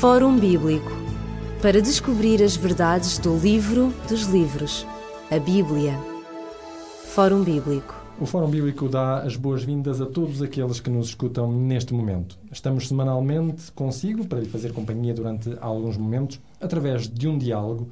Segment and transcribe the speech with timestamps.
[0.00, 0.90] Fórum Bíblico
[1.62, 4.86] para descobrir as verdades do livro dos livros,
[5.30, 5.98] a Bíblia.
[7.06, 7.94] Fórum Bíblico.
[8.20, 12.36] O Fórum Bíblico dá as boas-vindas a todos aqueles que nos escutam neste momento.
[12.52, 17.88] Estamos semanalmente consigo para lhe fazer companhia durante alguns momentos através de um diálogo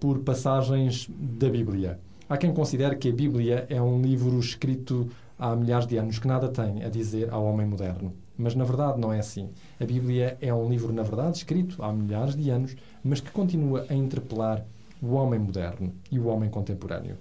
[0.00, 1.98] por passagens da Bíblia.
[2.30, 6.28] Há quem considere que a Bíblia é um livro escrito há milhares de anos que
[6.28, 8.14] nada tem a dizer ao homem moderno.
[8.42, 9.50] Mas na verdade não é assim.
[9.80, 13.86] A Bíblia é um livro, na verdade, escrito há milhares de anos, mas que continua
[13.88, 14.64] a interpelar
[15.00, 17.16] o homem moderno e o homem contemporâneo.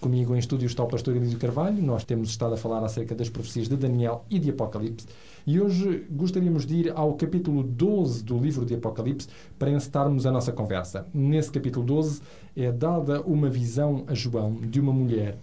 [0.00, 1.82] Comigo em estúdio está o pastor Elísio Carvalho.
[1.82, 5.08] Nós temos estado a falar acerca das profecias de Daniel e de Apocalipse.
[5.44, 9.28] E hoje gostaríamos de ir ao capítulo 12 do livro de Apocalipse
[9.58, 11.04] para encetarmos a nossa conversa.
[11.12, 12.22] Nesse capítulo 12
[12.56, 15.36] é dada uma visão a João de uma mulher,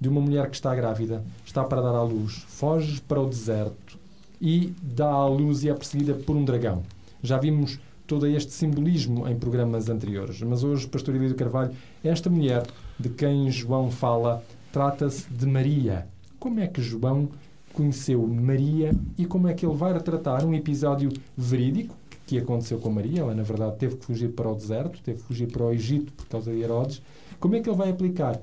[0.00, 4.05] de uma mulher que está grávida, está para dar à luz, foge para o deserto
[4.40, 6.82] e dá à luz e é perseguida por um dragão.
[7.22, 11.72] Já vimos todo este simbolismo em programas anteriores, mas hoje, pastor Elísio Carvalho,
[12.04, 12.66] esta mulher
[12.98, 16.06] de quem João fala trata-se de Maria.
[16.38, 17.28] Como é que João
[17.72, 21.94] conheceu Maria e como é que ele vai retratar um episódio verídico
[22.26, 23.20] que aconteceu com Maria.
[23.20, 26.12] Ela, na verdade, teve que fugir para o deserto, teve que fugir para o Egito
[26.12, 27.02] por causa de Herodes.
[27.38, 28.40] Como é que ele vai aplicar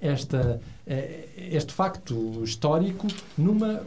[0.00, 3.82] esta, eh, este facto histórico numa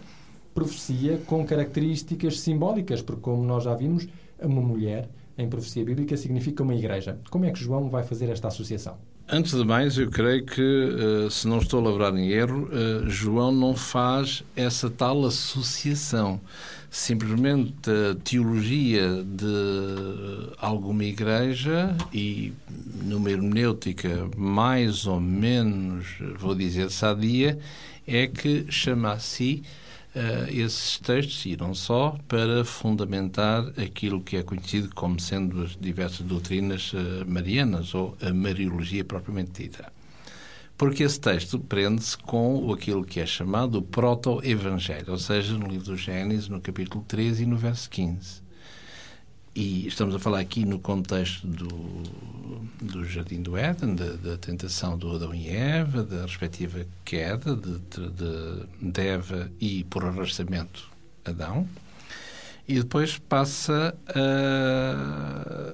[0.54, 3.02] profecia com características simbólicas?
[3.02, 4.08] Porque, como nós já vimos,
[4.42, 7.18] uma mulher em profecia bíblica significa uma igreja.
[7.30, 8.98] Como é que João vai fazer esta associação?
[9.32, 13.08] Antes de mais, eu creio que, eh, se não estou a lavrar em erro, eh,
[13.08, 16.42] João não faz essa tal associação.
[16.90, 22.52] Simplesmente a teologia de alguma igreja e
[23.04, 26.08] numa hermenêutica mais ou menos,
[26.40, 27.60] vou dizer, sadia,
[28.08, 29.62] é que chama a si
[30.16, 35.78] uh, esses textos, e não só, para fundamentar aquilo que é conhecido como sendo as
[35.80, 39.92] diversas doutrinas uh, marianas, ou a Mariologia propriamente dita.
[40.78, 45.88] Porque esse texto prende-se com aquilo que é chamado o proto-evangelho, ou seja, no livro
[45.88, 48.49] do Gênesis, no capítulo 13 e no verso 15.
[49.56, 51.68] E estamos a falar aqui no contexto do,
[52.82, 57.80] do Jardim do Éden, da, da tentação do Adão e Eva, da respectiva queda de,
[57.80, 60.90] de, de Eva e, por arrastamento,
[61.26, 61.68] Adão.
[62.68, 65.74] E depois passa a,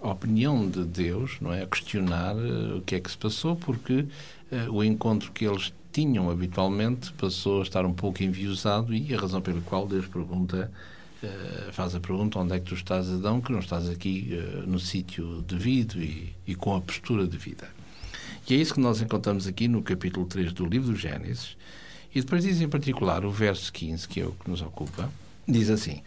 [0.00, 1.62] a opinião de Deus, não é?
[1.62, 4.00] A questionar uh, o que é que se passou, porque
[4.50, 9.18] uh, o encontro que eles tinham habitualmente passou a estar um pouco enviosado e a
[9.18, 10.70] razão pela qual Deus pergunta
[11.22, 14.68] Uh, faz a pergunta onde é que tu estás, Adão, que não estás aqui uh,
[14.68, 17.68] no sítio devido e, e, com a postura devida.
[18.48, 21.56] E é isso que nós encontramos aqui no capítulo 3 do livro do Gênesis.
[22.14, 25.10] E depois diz em particular o verso 15, que é o que nos ocupa,
[25.48, 26.02] diz assim: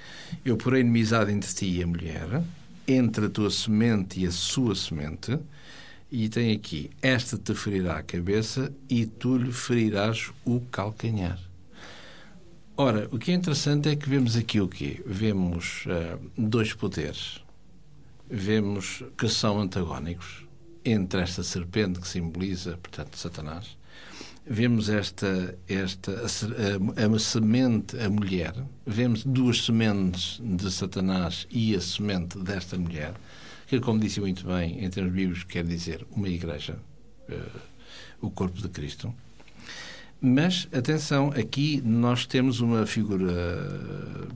[0.45, 2.43] Eu porei inimizade entre ti e a mulher,
[2.87, 5.39] entre a tua semente e a sua semente,
[6.11, 11.48] e tem aqui: Esta te ferirá a cabeça e tu lhe ferirás o calcanhar.
[12.81, 15.03] Ora, o que é interessante é que vemos aqui o quê?
[15.05, 17.43] Vemos uh, dois poderes.
[18.29, 20.45] Vemos que são antagónicos
[20.85, 23.77] entre esta serpente que simboliza, portanto, Satanás.
[24.49, 28.55] Vemos esta, esta a, a, a semente, a mulher.
[28.87, 33.13] Vemos duas sementes de Satanás e a semente desta mulher,
[33.67, 36.79] que, como disse muito bem, em termos bíblicos, quer dizer uma igreja,
[37.27, 37.59] uh,
[38.21, 39.13] o corpo de Cristo.
[40.21, 43.31] Mas, atenção, aqui nós temos uma figura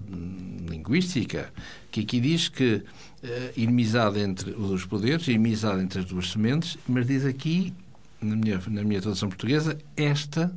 [0.09, 1.51] hum, linguística
[1.91, 7.05] que aqui diz que uh, entre os dois poderes, inimizade entre as duas sementes, mas
[7.05, 7.73] diz aqui,
[8.21, 10.55] na minha, na minha tradução portuguesa, esta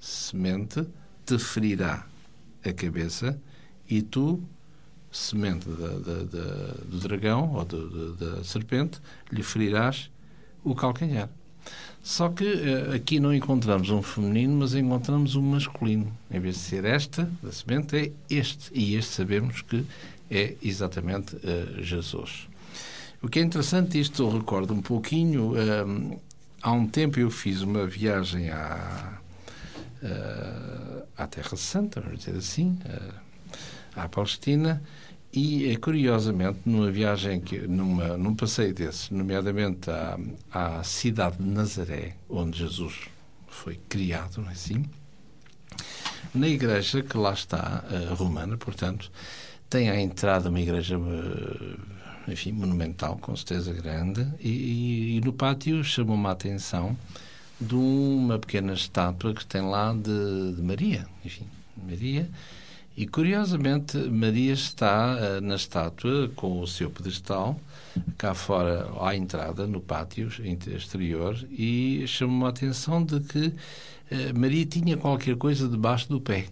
[0.00, 0.86] semente
[1.26, 2.06] te ferirá
[2.64, 3.38] a cabeça
[3.88, 4.42] e tu,
[5.12, 10.10] semente da, da, da, do dragão ou da serpente, lhe ferirás
[10.64, 11.28] o calcanhar.
[12.02, 16.10] Só que uh, aqui não encontramos um feminino, mas encontramos um masculino.
[16.30, 18.70] Em vez de ser esta, da semente, é este.
[18.72, 19.84] E este sabemos que
[20.30, 22.48] é exatamente uh, Jesus.
[23.20, 25.52] O que é interessante, isto eu recordo um pouquinho.
[25.52, 26.20] Uh,
[26.62, 29.18] há um tempo eu fiz uma viagem à,
[31.16, 32.78] à Terra Santa, vamos dizer assim,
[33.94, 34.82] à Palestina,
[35.32, 40.18] e, eh, curiosamente, numa viagem, que, numa, num passeio desses, nomeadamente à,
[40.50, 43.08] à cidade de Nazaré, onde Jesus
[43.46, 44.84] foi criado, não é assim?
[46.34, 49.10] Na igreja que lá está, a romana, portanto,
[49.68, 55.84] tem à entrada uma igreja, eh, enfim, monumental, com certeza grande, e, e no pátio
[55.84, 56.96] chamou-me a atenção
[57.60, 61.46] de uma pequena estátua que tem lá de, de Maria, enfim,
[61.76, 62.28] Maria,
[62.98, 67.56] E curiosamente, Maria está uh, na estátua com o seu pedestal,
[68.16, 70.28] cá fora à entrada, no pátio
[70.66, 76.46] exterior, e chamou a atenção de que uh, Maria tinha qualquer coisa debaixo do pé.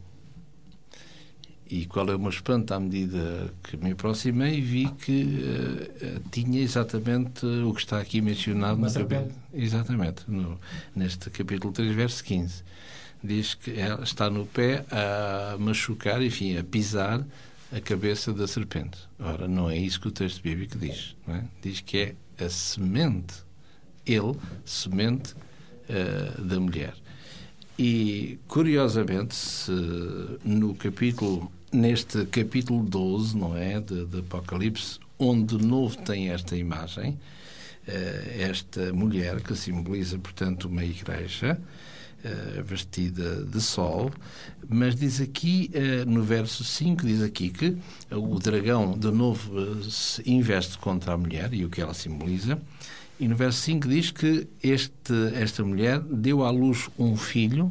[1.69, 6.60] E qual é o meu espanto à medida que me aproximei, vi que uh, tinha
[6.60, 9.32] exatamente o que está aqui mencionado Uma no capítulo.
[9.52, 10.60] Exatamente, no,
[10.94, 12.62] neste capítulo 3, verso 15.
[13.22, 17.24] Diz que ela está no pé a machucar, enfim, a pisar
[17.72, 18.98] a cabeça da serpente.
[19.18, 21.16] Ora, não é isso que o texto bíblico diz.
[21.28, 21.42] É?
[21.62, 23.34] Diz que é a semente,
[24.06, 26.94] ele, semente uh, da mulher.
[27.78, 29.72] E, curiosamente, se
[30.44, 36.56] no capítulo, neste capítulo 12, não é, de, de Apocalipse, onde de novo tem esta
[36.56, 41.60] imagem, uh, esta mulher que simboliza, portanto, uma igreja,
[42.26, 44.11] Uh, vestida de sol,
[44.69, 47.76] mas diz aqui, uh, no verso 5, diz aqui que
[48.11, 52.61] o dragão de novo uh, se investe contra a mulher e o que ela simboliza,
[53.20, 57.70] e no verso 5 diz que este, esta mulher deu à luz um filho,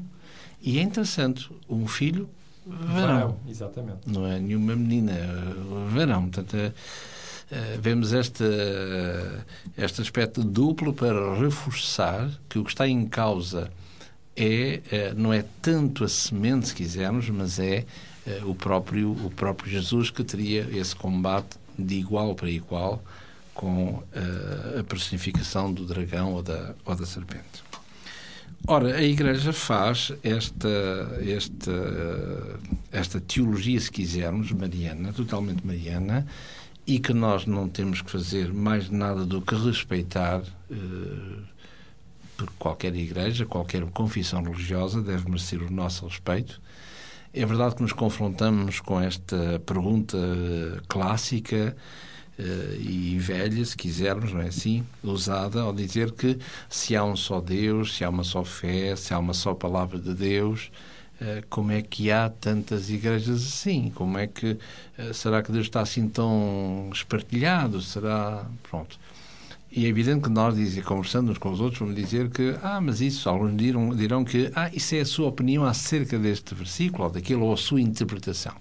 [0.61, 2.29] e é interessante, um filho
[2.65, 3.37] varão.
[3.49, 4.07] exatamente.
[4.07, 5.13] Não é nenhuma menina,
[5.93, 6.29] varão.
[6.29, 6.73] Portanto,
[7.81, 8.45] vemos este,
[9.77, 13.69] este aspecto duplo para reforçar que o que está em causa
[14.35, 17.85] é, não é tanto a semente, se quisermos, mas é
[18.43, 23.03] o próprio, o próprio Jesus que teria esse combate de igual para igual
[23.53, 24.03] com
[24.79, 27.63] a personificação do dragão ou da, ou da serpente.
[28.67, 30.67] Ora, a Igreja faz esta,
[31.21, 32.59] esta,
[32.91, 36.25] esta teologia, se quisermos, mariana, totalmente mariana,
[36.87, 40.41] e que nós não temos que fazer mais nada do que respeitar
[40.71, 40.75] eh,
[42.37, 46.61] por qualquer igreja, qualquer confissão religiosa deve merecer o nosso respeito.
[47.33, 50.17] É verdade que nos confrontamos com esta pergunta
[50.87, 51.75] clássica
[52.39, 56.37] uh, e velha, se quisermos, não é assim, usada ao dizer que
[56.69, 59.99] se há um só Deus, se há uma só fé, se há uma só palavra
[59.99, 60.71] de Deus,
[61.19, 63.91] uh, como é que há tantas igrejas assim?
[63.93, 64.57] Como é que
[65.13, 67.81] será que Deus está assim tão espartilhado?
[67.81, 68.97] Será pronto?
[69.71, 73.01] E é evidente que nós, conversando uns com os outros, vamos dizer que, ah, mas
[73.01, 77.09] isso, alguns dirão, dirão que, ah, isso é a sua opinião acerca deste versículo, ou
[77.09, 78.53] daquilo, ou a sua interpretação.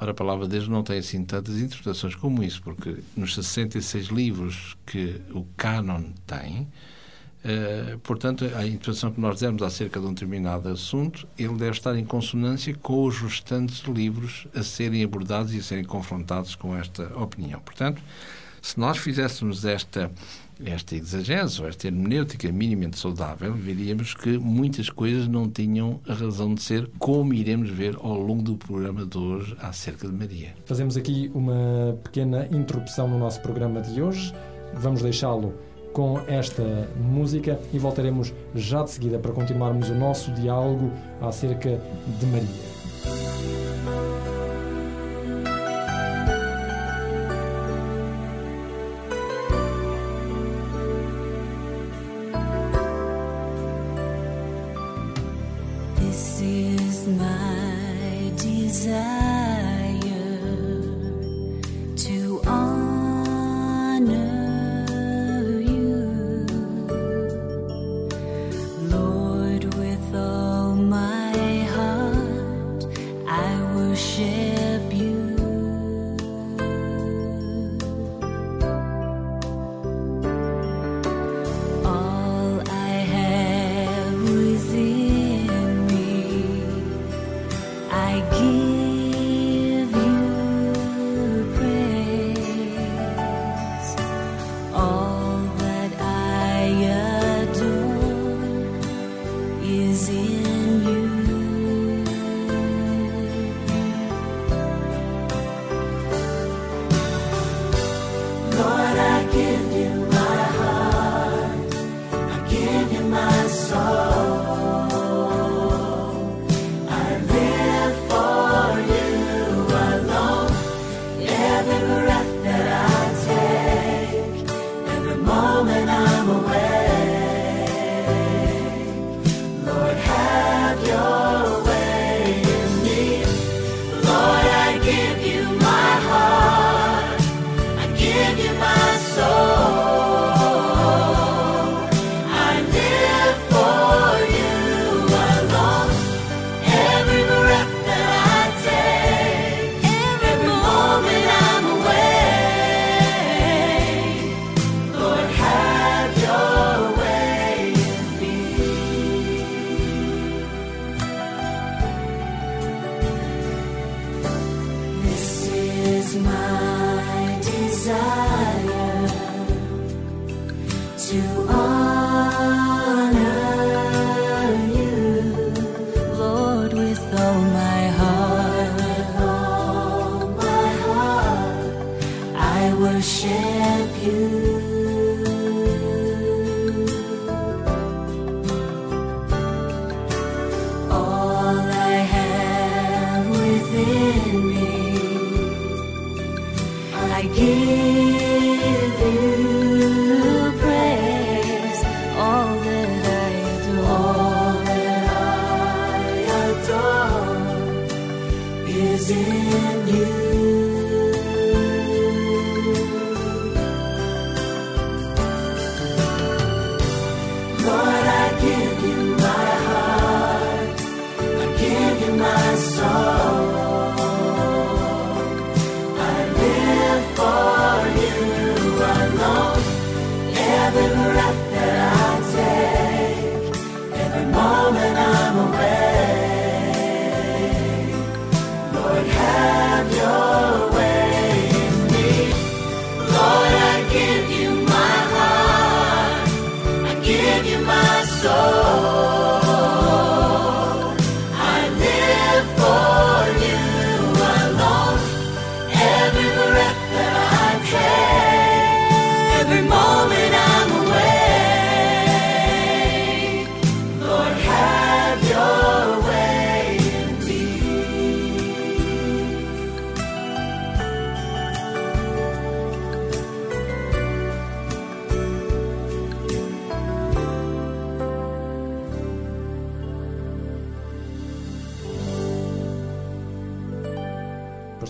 [0.00, 4.06] Ora, a palavra de Deus não tem assim tantas interpretações como isso, porque nos 66
[4.06, 6.62] livros que o cânon tem,
[7.44, 11.96] uh, portanto, a interpretação que nós demos acerca de um determinado assunto, ele deve estar
[11.96, 17.04] em consonância com os restantes livros a serem abordados e a serem confrontados com esta
[17.16, 17.60] opinião.
[17.60, 18.02] Portanto,
[18.64, 20.10] se nós fizéssemos esta,
[20.64, 20.96] esta
[21.60, 26.88] ou esta hermenêutica minimamente saudável, veríamos que muitas coisas não tinham a razão de ser,
[26.98, 30.54] como iremos ver ao longo do programa de hoje acerca de Maria.
[30.64, 34.34] Fazemos aqui uma pequena interrupção no nosso programa de hoje.
[34.72, 35.52] Vamos deixá-lo
[35.92, 40.90] com esta música e voltaremos já de seguida para continuarmos o nosso diálogo
[41.20, 41.78] acerca
[42.18, 43.63] de Maria.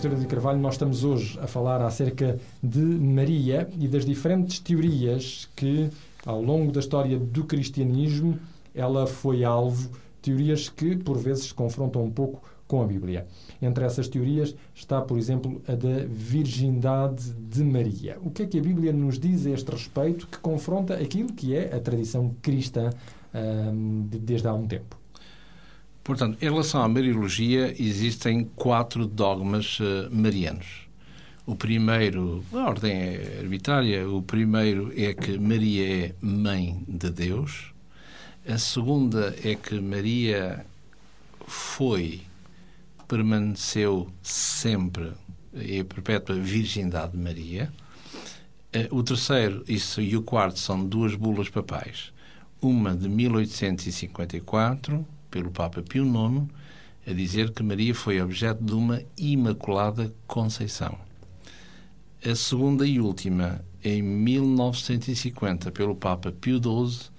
[0.05, 5.49] Pastora de Carvalho, nós estamos hoje a falar acerca de Maria e das diferentes teorias
[5.55, 5.89] que,
[6.23, 8.37] ao longo da história do cristianismo,
[8.75, 9.89] ela foi alvo,
[10.21, 13.25] teorias que, por vezes, se confrontam um pouco com a Bíblia.
[13.59, 18.19] Entre essas teorias está, por exemplo, a da virgindade de Maria.
[18.23, 21.55] O que é que a Bíblia nos diz a este respeito que confronta aquilo que
[21.55, 22.91] é a tradição cristã
[23.33, 24.99] hum, de- desde há um tempo?
[26.05, 30.87] Portanto, em relação à Mariologia, existem quatro dogmas eh, marianos.
[31.47, 37.73] O primeiro, a ordem é arbitrária, o primeiro é que Maria é mãe de Deus.
[38.47, 40.63] A segunda é que Maria
[41.47, 42.21] foi,
[43.07, 45.11] permaneceu sempre
[45.55, 47.73] e a perpétua virgindade de Maria.
[48.71, 52.13] Eh, O terceiro isso, e o quarto são duas bulas papais.
[52.61, 55.03] Uma de 1854,
[55.35, 56.47] pelo Papa Pio IX,
[57.05, 60.97] a dizer que Maria foi objeto de uma Imaculada Conceição.
[62.25, 67.09] A segunda e última, em 1950, pelo Papa Pio XII,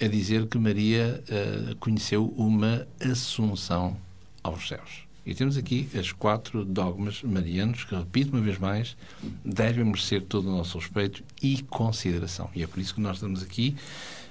[0.00, 3.98] a dizer que Maria eh, conheceu uma Assunção
[4.42, 5.02] aos céus.
[5.26, 8.96] E temos aqui as quatro dogmas marianos que, repito uma vez mais,
[9.44, 12.48] devem merecer todo o nosso respeito e consideração.
[12.54, 13.76] E é por isso que nós estamos aqui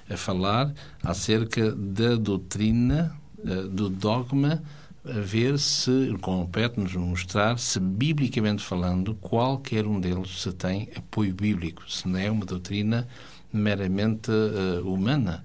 [0.08, 4.62] a falar acerca da doutrina, eh, do dogma,
[5.04, 11.82] a ver se, compete-nos mostrar se, biblicamente falando, qualquer um deles se tem apoio bíblico,
[11.90, 13.08] se não é uma doutrina
[13.52, 15.44] meramente eh, humana.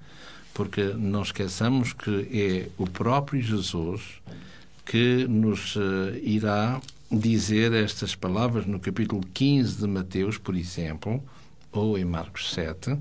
[0.54, 4.22] Porque não esqueçamos que é o próprio Jesus
[4.86, 6.80] que nos eh, irá
[7.12, 11.24] dizer estas palavras no capítulo 15 de Mateus, por exemplo,
[11.72, 12.98] ou em Marcos 7,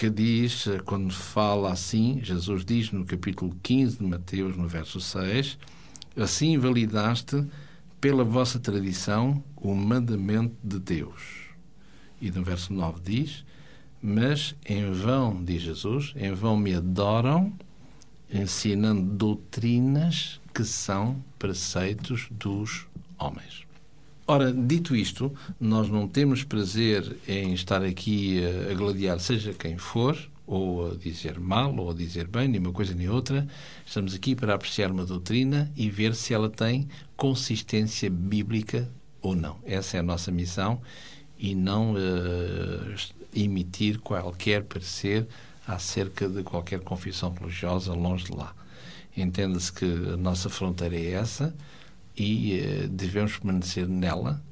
[0.00, 4.98] que diz, eh, quando fala assim, Jesus diz no capítulo 15 de Mateus, no verso
[4.98, 5.58] 6,
[6.16, 7.44] assim validaste
[8.00, 11.50] pela vossa tradição o mandamento de Deus.
[12.18, 13.44] E no verso 9 diz,
[14.00, 17.52] mas em vão, diz Jesus, em vão me adoram,
[18.32, 22.86] ensinando doutrinas que são preceitos dos
[23.18, 23.69] homens.
[24.30, 30.16] Ora, dito isto, nós não temos prazer em estar aqui a, gladiar seja quem for,
[30.46, 33.44] ou a dizer mal, ou a dizer bem, nem uma coisa nem outra.
[33.84, 38.88] Estamos aqui para apreciar uma doutrina e ver se ela tem consistência bíblica
[39.20, 39.56] ou não.
[39.64, 40.80] Essa é a nossa missão
[41.36, 42.94] e não eh,
[43.34, 45.26] emitir qualquer parecer
[45.66, 48.54] acerca de qualquer confissão religiosa longe de lá.
[49.16, 51.52] Entenda-se que a nossa fronteira é essa
[52.20, 54.42] e eh, devemos permanecer nela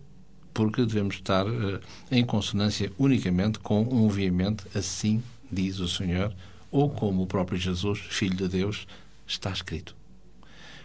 [0.55, 5.23] porque devemos estar eh, em consonância unicamente com um veemente assim
[5.53, 6.35] diz o Senhor
[6.71, 8.87] ou como o próprio Jesus, Filho de Deus,
[9.27, 9.95] está escrito.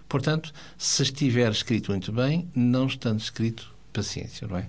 [0.09, 4.67] Portanto, se estiver escrito muito bem, não estando escrito, paciência, não é?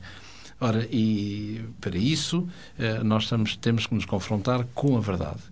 [0.61, 5.43] Ora, e para isso eh, nós estamos, temos que nos confrontar com a verdade.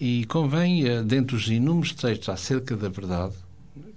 [0.00, 3.34] E convém, dentre os inúmeros textos acerca da verdade,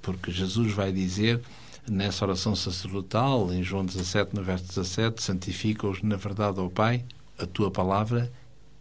[0.01, 1.41] porque Jesus vai dizer
[1.89, 7.03] nessa oração sacerdotal, em João 17, no verso 17, santifica-os na verdade, ó Pai,
[7.37, 8.31] a tua palavra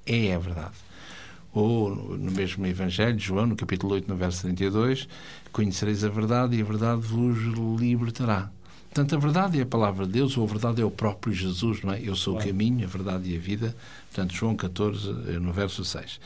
[0.07, 0.75] é a verdade.
[1.53, 5.09] Ou no mesmo Evangelho, João, no capítulo 8, no verso 32,
[5.53, 7.39] conhecereis a verdade e a verdade vos
[7.81, 8.51] libertará.
[8.93, 11.81] Portanto, a verdade é a palavra de Deus, ou a verdade é o próprio Jesus,
[11.83, 12.01] não é?
[12.03, 13.75] Eu sou o caminho, a verdade e a vida.
[14.13, 16.19] Portanto, João 14, eh, no verso 6.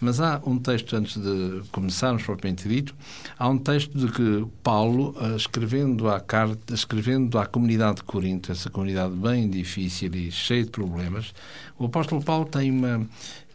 [0.00, 2.94] Mas há um texto, antes de começarmos propriamente dito,
[3.36, 8.52] há um texto de que Paulo, eh, escrevendo à, carta, escrevendo à comunidade de Corinto,
[8.52, 11.34] essa comunidade bem difícil e cheia de problemas,
[11.76, 13.04] o apóstolo Paulo tem uma,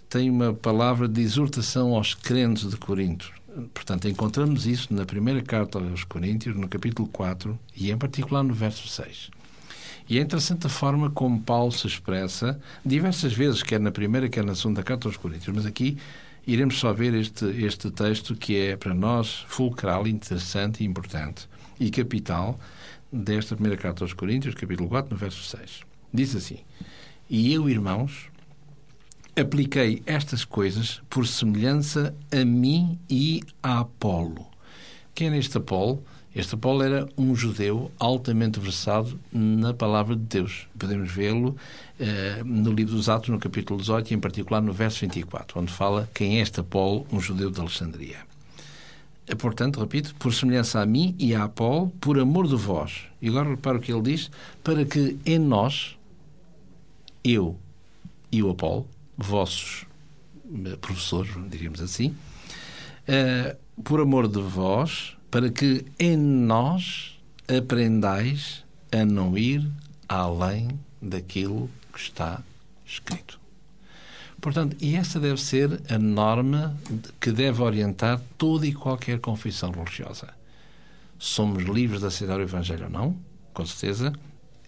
[0.10, 3.32] tem uma palavra de exortação aos crentes de Corinto.
[3.74, 8.54] Portanto, encontramos isso na primeira carta aos Coríntios, no capítulo 4, e em particular no
[8.54, 9.32] verso 6.
[10.08, 14.44] E é interessante a forma como Paulo se expressa, diversas vezes, quer na primeira, quer
[14.44, 15.98] na segunda carta aos Coríntios, mas aqui
[16.46, 21.50] iremos só ver este, este texto que é, para nós, fulcral, interessante e importante,
[21.80, 22.60] e capital,
[23.12, 25.82] desta primeira carta aos Coríntios, capítulo 4, no verso 6.
[26.14, 26.60] Diz assim:
[27.30, 28.30] E eu, irmãos,
[29.40, 34.48] apliquei estas coisas por semelhança a mim e a Apolo.
[35.14, 36.04] Quem era este Apolo?
[36.36, 40.68] Este Apolo era um judeu altamente versado na palavra de Deus.
[40.78, 41.56] Podemos vê-lo
[42.00, 45.72] eh, no livro dos Atos, no capítulo 18, e em particular no verso 24, onde
[45.72, 48.18] fala quem é este Apolo, um judeu de Alexandria.
[49.28, 53.04] Eh, Portanto, repito, por semelhança a mim e a Apolo, por amor de vós.
[53.22, 54.32] E agora repara o que ele diz,
[54.64, 55.96] para que em nós,
[57.24, 57.56] eu
[58.32, 59.86] e o Apolo, vossos
[60.66, 62.16] eh, professores, diríamos assim,
[63.08, 69.70] eh, por amor de vós, para que em nós aprendais a não ir
[70.08, 72.42] além daquilo que está
[72.86, 73.40] escrito.
[74.40, 76.78] Portanto, e essa deve ser a norma
[77.20, 80.30] que deve orientar toda e qualquer confissão religiosa.
[81.18, 83.18] Somos livres de aceitar o Evangelho ou não?
[83.54, 84.14] Com certeza.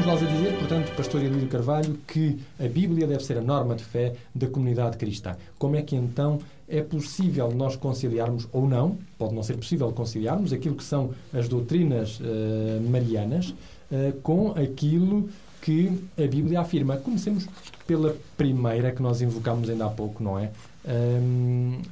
[0.00, 3.74] Estávamos nós a dizer, portanto, Pastor Elídio Carvalho, que a Bíblia deve ser a norma
[3.74, 5.36] de fé da comunidade cristã.
[5.58, 10.54] Como é que então é possível nós conciliarmos, ou não, pode não ser possível conciliarmos,
[10.54, 13.54] aquilo que são as doutrinas eh, marianas
[13.92, 15.28] eh, com aquilo
[15.60, 16.96] que a Bíblia afirma?
[16.96, 17.46] Comecemos
[17.86, 20.50] pela primeira que nós invocámos ainda há pouco, não é?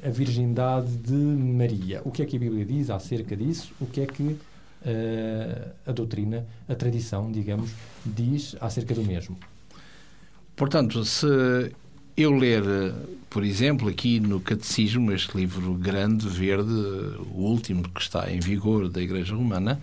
[0.02, 2.00] A virgindade de Maria.
[2.06, 3.70] O que é que a Bíblia diz acerca disso?
[3.78, 4.38] O que é que
[5.86, 7.70] a doutrina, a tradição, digamos,
[8.04, 9.36] diz acerca do mesmo?
[10.54, 11.26] Portanto, se
[12.16, 12.92] eu ler, eh,
[13.30, 16.72] por exemplo, aqui no Catecismo, este livro grande, verde,
[17.32, 19.80] o último que está em vigor da Igreja Romana,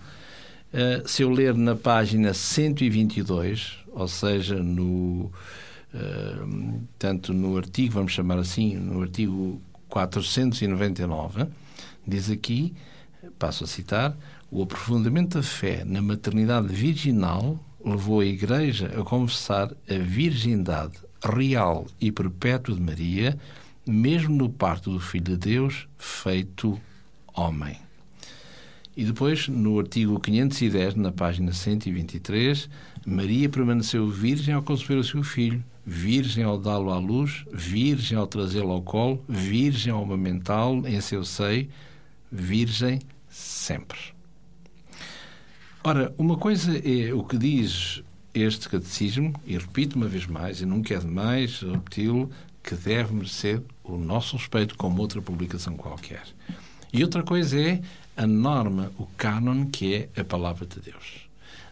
[0.70, 5.32] eh, se eu ler na página 122, ou seja, no,
[5.94, 6.36] eh,
[6.98, 11.46] tanto no artigo, vamos chamar assim, no artigo 499,
[12.06, 12.74] diz aqui,
[13.38, 14.16] passo a citar,
[14.50, 21.86] o aprofundamento da fé na maternidade virginal levou a Igreja a confessar a virgindade real
[22.00, 23.38] e perpétua de Maria,
[23.86, 26.80] mesmo no parto do Filho de Deus, feito
[27.34, 27.76] homem.
[28.96, 32.68] E depois, no artigo 510, na página 123,
[33.06, 38.26] Maria permaneceu virgem ao conceber o seu filho, virgem ao dá-lo à luz, virgem ao
[38.26, 41.68] trazê-lo ao colo, virgem ao amamentá-lo em seu seio,
[42.32, 43.00] virgem
[43.36, 43.98] sempre.
[45.84, 48.02] Ora, uma coisa é o que diz
[48.34, 52.30] este catecismo, e repito uma vez mais, e nunca é demais repeti-lo,
[52.62, 56.24] que deve merecer o nosso respeito como outra publicação qualquer.
[56.92, 57.80] E outra coisa é
[58.16, 61.28] a norma, o cânon, que é a palavra de Deus.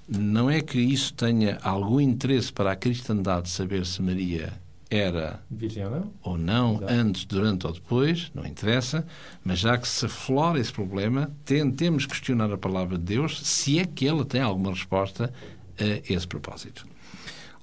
[0.07, 4.53] Não é que isso tenha algum interesse para a cristandade saber se Maria
[4.97, 6.13] era Virgem ou não?
[6.23, 6.93] ou não, Exato.
[6.93, 9.07] antes, durante ou depois, não interessa,
[9.45, 13.85] mas já que se aflora esse problema, tentemos questionar a palavra de Deus se é
[13.85, 15.33] que ela tem alguma resposta
[15.79, 16.87] a esse propósito.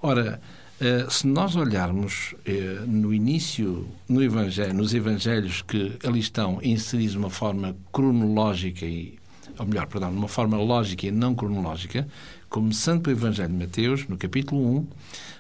[0.02, 0.42] Ora,
[0.80, 7.12] eh, se nós olharmos eh, no início, no evangelho, nos evangelhos que ali estão inseridos
[7.12, 9.21] de uma forma cronológica e
[9.62, 12.08] ou melhor, perdão, de uma forma lógica e não cronológica,
[12.50, 14.88] começando pelo Evangelho de Mateus, no capítulo 1,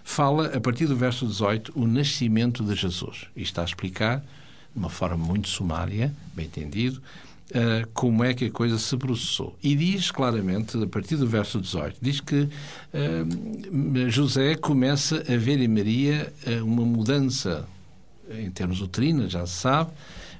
[0.03, 3.25] fala, a partir do verso 18, o nascimento de Jesus.
[3.35, 7.01] E está a explicar, de uma forma muito sumária, bem entendido,
[7.49, 9.57] uh, como é que a coisa se processou.
[9.61, 15.59] E diz claramente, a partir do verso 18, diz que uh, José começa a ver
[15.59, 17.67] em Maria uh, uma mudança
[18.29, 19.89] em termos uterinos, já se sabe,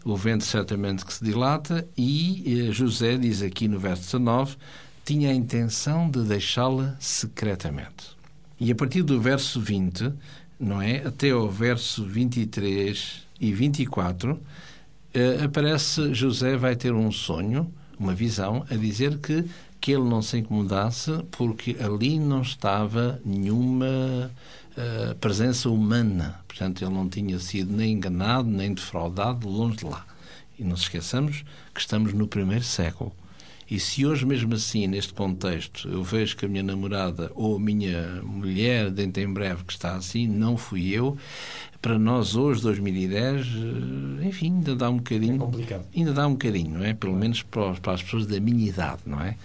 [0.04, 4.56] o ventre certamente que se dilata, e eh, José diz aqui no verso 19,
[5.06, 8.16] tinha a intenção de deixá-la secretamente.
[8.60, 10.14] E a partir do verso 20,
[10.60, 10.98] não é?
[10.98, 14.40] Até ao verso 23 e 24,
[15.14, 19.46] eh, aparece José vai ter um sonho, uma visão, a dizer que,
[19.80, 24.32] que ele não se incomodasse porque ali não estava nenhuma
[24.78, 26.40] uh, presença humana.
[26.48, 30.06] Portanto, ele não tinha sido nem enganado, nem defraudado, longe de lá.
[30.58, 33.14] E não se esqueçamos que estamos no primeiro século.
[33.72, 37.60] E se hoje, mesmo assim, neste contexto, eu vejo que a minha namorada ou a
[37.60, 41.18] minha mulher, dentro em breve, que está assim, não fui eu,
[41.82, 45.36] para nós hoje, 2010, eh, enfim, ainda dá um bocadinho.
[45.36, 45.86] É complicado.
[45.96, 46.94] Ainda dá um bocadinho, não é?
[46.94, 49.38] Pelo menos para, para as pessoas da minha idade, não é?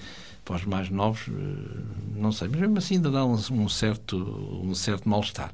[0.47, 1.83] Para os mais novos, eh,
[2.15, 4.17] não sei, mas mesmo assim ainda dá um, certo,
[4.65, 5.53] um certo mal-estar.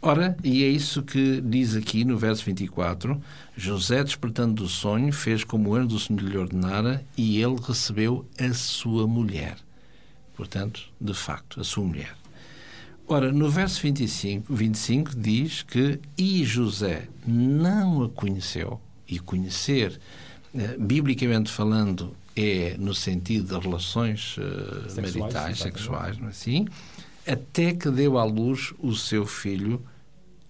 [0.00, 3.20] Ora, e é isso que diz aqui no verso 24:
[3.54, 8.24] José, despertando do sonho, fez como o anjo do Senhor lhe ordenara e ele recebeu
[8.40, 9.58] a sua mulher.
[10.34, 12.14] Portanto, de facto, a sua mulher.
[13.06, 20.00] Ora, no verso 25, 25 diz que e José não a conheceu, e conhecer,
[20.54, 26.66] eh, biblicamente falando, é no sentido de relações eh, Sexuais, maritais, sexuais, não é assim?
[27.26, 29.82] Até que deu à luz o seu filho,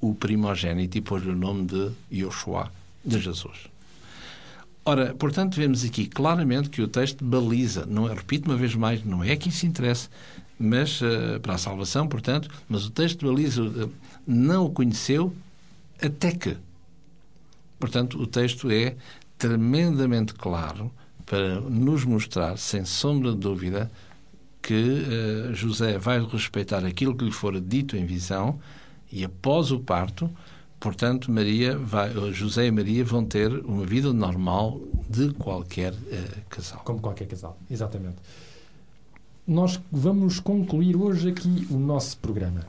[0.00, 2.70] o primogênito, e pôs-lhe o nome de Yoshua,
[3.04, 3.68] de Jesus.
[4.84, 9.04] Ora, portanto, vemos aqui claramente que o texto baliza, não é, repito uma vez mais,
[9.04, 10.08] não é que isso interessa,
[10.58, 13.88] mas eh, para a salvação, portanto, mas o texto baliza, eh,
[14.26, 15.34] não o conheceu
[16.02, 16.56] até que.
[17.78, 18.96] Portanto, o texto é
[19.38, 20.92] tremendamente claro
[21.28, 23.90] para nos mostrar, sem sombra de dúvida,
[24.62, 28.58] que eh, José vai respeitar aquilo que lhe fora dito em visão
[29.12, 30.28] e após o parto,
[30.80, 36.80] portanto, Maria vai, José e Maria vão ter uma vida normal de qualquer eh, casal.
[36.84, 38.16] Como qualquer casal, exatamente.
[39.46, 42.66] Nós vamos concluir hoje aqui o nosso programa.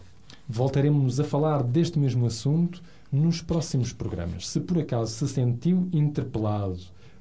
[0.47, 4.47] Voltaremos a falar deste mesmo assunto nos próximos programas.
[4.47, 6.79] Se por acaso se sentiu interpelado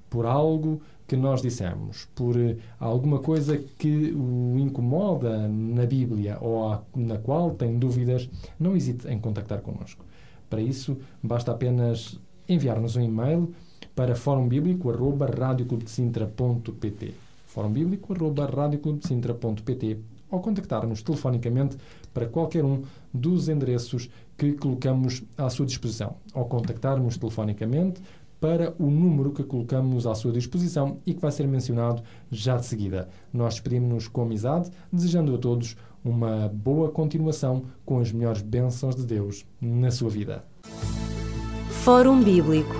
[0.09, 6.81] por algo que nós dissemos, por eh, alguma coisa que o incomoda na Bíblia ou
[6.95, 8.29] na qual tem dúvidas,
[8.61, 10.05] não hesite em contactar connosco.
[10.51, 13.55] Para isso, basta apenas enviar-nos um e-mail
[13.95, 17.15] para fórumbíblico.radioclubdecintra.pt
[17.47, 19.99] fórumbíblico.radioclubdecintra.pt
[20.31, 21.77] ou contactar-nos telefonicamente
[22.13, 26.17] para qualquer um dos endereços que colocamos à sua disposição.
[26.35, 28.01] Ou contactar-nos telefonicamente
[28.41, 32.67] para o número que colocamos à sua disposição e que vai ser mencionado já de
[32.67, 33.09] seguida.
[33.33, 39.05] Nós despedimos-nos com amizade, desejando a todos uma boa continuação com as melhores bênçãos de
[39.05, 40.45] Deus na sua vida.
[41.71, 42.75] Fórum Bíblico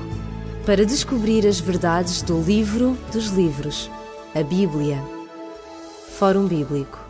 [0.65, 3.91] para descobrir as verdades do livro dos livros,
[4.35, 5.03] a Bíblia.
[6.11, 7.08] Fórum Bíblico